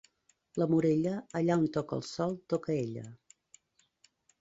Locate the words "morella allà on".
0.71-1.67